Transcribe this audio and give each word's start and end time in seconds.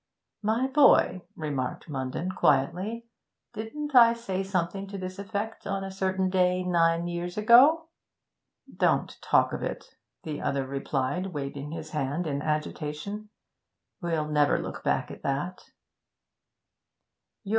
'My 0.41 0.65
boy,' 0.65 1.21
remarked 1.35 1.87
Munden 1.87 2.31
quietly, 2.31 3.05
'didn't 3.53 3.93
I 3.93 4.13
say 4.13 4.41
something 4.41 4.87
to 4.87 4.97
this 4.97 5.19
effect 5.19 5.67
on 5.67 5.83
a 5.83 5.91
certain 5.91 6.31
day 6.31 6.63
nine 6.63 7.05
years 7.07 7.37
ago?' 7.37 7.87
'Don't 8.77 9.19
talk 9.21 9.53
of 9.53 9.61
it,' 9.61 9.93
the 10.23 10.41
other 10.41 10.65
replied, 10.65 11.35
waving 11.35 11.69
his 11.69 11.91
hand 11.91 12.25
in 12.25 12.41
agitation. 12.41 13.29
'We'll 14.01 14.29
never 14.29 14.57
look 14.57 14.83
back 14.83 15.11
at 15.11 15.21
that.' 15.21 15.65